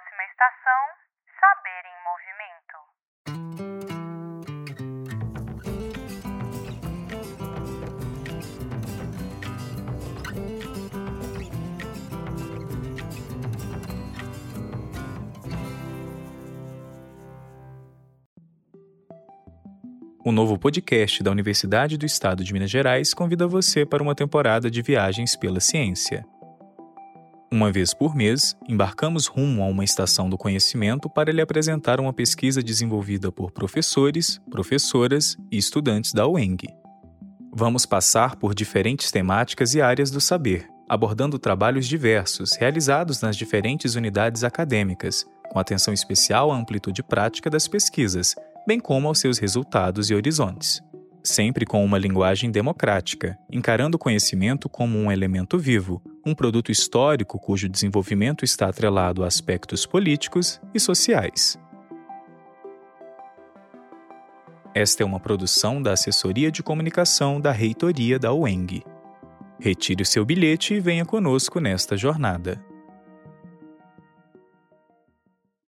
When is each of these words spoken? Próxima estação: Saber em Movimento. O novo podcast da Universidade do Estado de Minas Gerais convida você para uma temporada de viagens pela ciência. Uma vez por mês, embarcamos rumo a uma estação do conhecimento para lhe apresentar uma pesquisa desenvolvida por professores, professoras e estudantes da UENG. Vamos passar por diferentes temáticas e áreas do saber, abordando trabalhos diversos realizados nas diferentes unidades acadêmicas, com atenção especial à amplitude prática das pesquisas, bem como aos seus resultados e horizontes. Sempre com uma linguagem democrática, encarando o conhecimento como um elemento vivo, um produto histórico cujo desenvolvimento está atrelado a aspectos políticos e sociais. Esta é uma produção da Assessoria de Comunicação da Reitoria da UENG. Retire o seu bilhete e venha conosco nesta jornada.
Próxima 0.00 0.24
estação: 0.30 0.82
Saber 1.40 1.84
em 1.84 1.96
Movimento. 2.08 2.76
O 20.24 20.32
novo 20.32 20.58
podcast 20.58 21.22
da 21.22 21.30
Universidade 21.30 21.98
do 21.98 22.06
Estado 22.06 22.42
de 22.42 22.54
Minas 22.54 22.70
Gerais 22.70 23.12
convida 23.12 23.46
você 23.46 23.84
para 23.84 24.02
uma 24.02 24.14
temporada 24.14 24.70
de 24.70 24.80
viagens 24.80 25.36
pela 25.36 25.60
ciência. 25.60 26.24
Uma 27.52 27.72
vez 27.72 27.92
por 27.92 28.14
mês, 28.14 28.56
embarcamos 28.68 29.26
rumo 29.26 29.64
a 29.64 29.66
uma 29.66 29.82
estação 29.82 30.30
do 30.30 30.38
conhecimento 30.38 31.10
para 31.10 31.32
lhe 31.32 31.40
apresentar 31.40 31.98
uma 31.98 32.12
pesquisa 32.12 32.62
desenvolvida 32.62 33.32
por 33.32 33.50
professores, 33.50 34.40
professoras 34.48 35.36
e 35.50 35.58
estudantes 35.58 36.12
da 36.12 36.28
UENG. 36.28 36.68
Vamos 37.52 37.84
passar 37.84 38.36
por 38.36 38.54
diferentes 38.54 39.10
temáticas 39.10 39.74
e 39.74 39.82
áreas 39.82 40.12
do 40.12 40.20
saber, 40.20 40.68
abordando 40.88 41.40
trabalhos 41.40 41.88
diversos 41.88 42.52
realizados 42.52 43.20
nas 43.20 43.36
diferentes 43.36 43.96
unidades 43.96 44.44
acadêmicas, 44.44 45.26
com 45.50 45.58
atenção 45.58 45.92
especial 45.92 46.52
à 46.52 46.56
amplitude 46.56 47.02
prática 47.02 47.50
das 47.50 47.66
pesquisas, 47.66 48.36
bem 48.64 48.78
como 48.78 49.08
aos 49.08 49.18
seus 49.18 49.38
resultados 49.38 50.08
e 50.08 50.14
horizontes. 50.14 50.80
Sempre 51.24 51.66
com 51.66 51.84
uma 51.84 51.98
linguagem 51.98 52.48
democrática, 52.48 53.36
encarando 53.50 53.96
o 53.96 53.98
conhecimento 53.98 54.68
como 54.68 54.96
um 54.96 55.10
elemento 55.10 55.58
vivo, 55.58 56.00
um 56.24 56.34
produto 56.34 56.70
histórico 56.70 57.38
cujo 57.38 57.68
desenvolvimento 57.68 58.44
está 58.44 58.68
atrelado 58.68 59.24
a 59.24 59.26
aspectos 59.26 59.86
políticos 59.86 60.60
e 60.74 60.80
sociais. 60.80 61.58
Esta 64.74 65.02
é 65.02 65.06
uma 65.06 65.18
produção 65.18 65.82
da 65.82 65.92
Assessoria 65.92 66.50
de 66.50 66.62
Comunicação 66.62 67.40
da 67.40 67.50
Reitoria 67.50 68.18
da 68.18 68.32
UENG. 68.32 68.84
Retire 69.58 70.02
o 70.02 70.06
seu 70.06 70.24
bilhete 70.24 70.74
e 70.74 70.80
venha 70.80 71.04
conosco 71.04 71.58
nesta 71.58 71.96
jornada. 71.96 72.69